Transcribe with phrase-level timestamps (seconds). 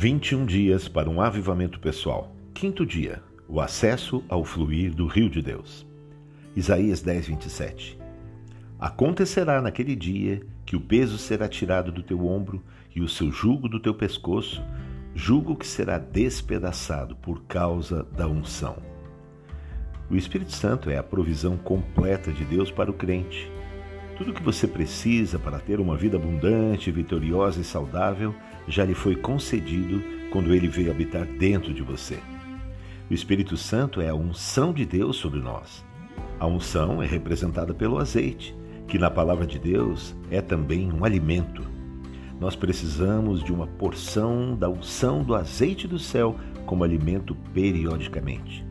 [0.00, 2.32] 21 dias para um avivamento pessoal.
[2.54, 5.84] Quinto dia, o acesso ao fluir do rio de Deus.
[6.54, 7.98] Isaías 10, 27.
[8.78, 12.62] Acontecerá naquele dia que o peso será tirado do teu ombro
[12.94, 14.62] e o seu jugo do teu pescoço,
[15.16, 18.76] jugo que será despedaçado por causa da unção.
[20.08, 23.50] O Espírito Santo é a provisão completa de Deus para o crente.
[24.18, 28.34] Tudo o que você precisa para ter uma vida abundante, vitoriosa e saudável
[28.66, 30.02] já lhe foi concedido
[30.32, 32.18] quando ele veio habitar dentro de você.
[33.08, 35.86] O Espírito Santo é a unção de Deus sobre nós.
[36.40, 38.56] A unção é representada pelo azeite,
[38.88, 41.64] que na palavra de Deus é também um alimento.
[42.40, 46.34] Nós precisamos de uma porção da unção do azeite do céu
[46.66, 48.66] como alimento periodicamente.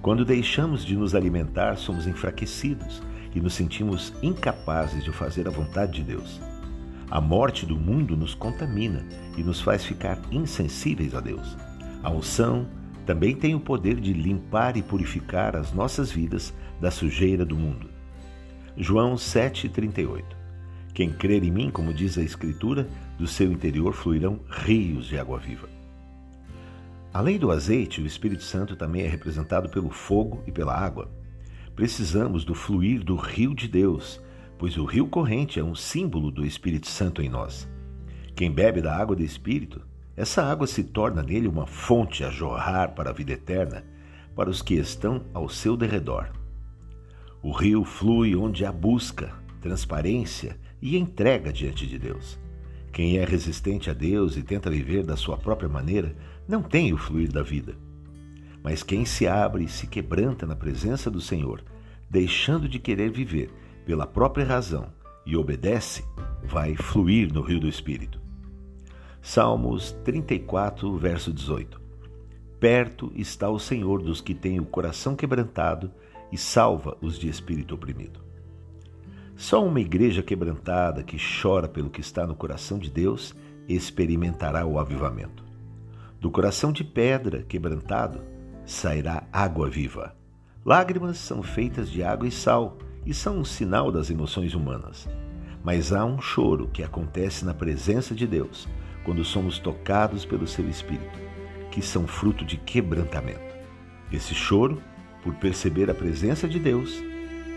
[0.00, 3.02] Quando deixamos de nos alimentar, somos enfraquecidos
[3.34, 6.40] e nos sentimos incapazes de fazer a vontade de Deus.
[7.10, 9.04] A morte do mundo nos contamina
[9.36, 11.56] e nos faz ficar insensíveis a Deus.
[12.02, 12.68] A unção
[13.06, 17.88] também tem o poder de limpar e purificar as nossas vidas da sujeira do mundo.
[18.76, 20.22] João 7,38
[20.92, 22.86] Quem crer em mim, como diz a Escritura,
[23.18, 25.68] do seu interior fluirão rios de água viva.
[27.12, 31.10] Além do azeite, o Espírito Santo também é representado pelo fogo e pela água.
[31.78, 34.20] Precisamos do fluir do rio de Deus,
[34.58, 37.68] pois o rio corrente é um símbolo do Espírito Santo em nós.
[38.34, 39.80] Quem bebe da água do Espírito,
[40.16, 43.84] essa água se torna nele uma fonte a jorrar para a vida eterna,
[44.34, 46.32] para os que estão ao seu derredor.
[47.44, 52.40] O rio flui onde há busca, transparência e entrega diante de Deus.
[52.92, 56.16] Quem é resistente a Deus e tenta viver da sua própria maneira
[56.48, 57.76] não tem o fluir da vida.
[58.62, 61.62] Mas quem se abre e se quebranta na presença do Senhor,
[62.10, 63.50] deixando de querer viver
[63.84, 64.92] pela própria razão
[65.24, 66.04] e obedece,
[66.42, 68.20] vai fluir no rio do Espírito.
[69.20, 71.80] Salmos 34, verso 18.
[72.58, 75.92] Perto está o Senhor dos que têm o coração quebrantado
[76.32, 78.20] e salva os de espírito oprimido.
[79.36, 83.34] Só uma igreja quebrantada que chora pelo que está no coração de Deus
[83.68, 85.44] experimentará o avivamento.
[86.20, 88.20] Do coração de pedra quebrantado,
[88.68, 90.14] sairá água viva.
[90.62, 95.08] Lágrimas são feitas de água e sal e são um sinal das emoções humanas.
[95.64, 98.68] Mas há um choro que acontece na presença de Deus
[99.04, 101.18] quando somos tocados pelo seu Espírito,
[101.70, 103.56] que são fruto de quebrantamento.
[104.12, 104.82] Esse choro,
[105.22, 107.02] por perceber a presença de Deus,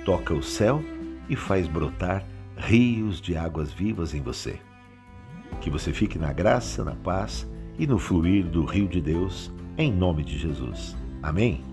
[0.06, 0.82] toca o céu
[1.28, 4.60] e faz brotar rios de águas vivas em você.
[5.60, 7.46] Que você fique na graça, na paz
[7.78, 11.01] e no fluir do rio de Deus, em nome de Jesus.
[11.22, 11.71] Amém?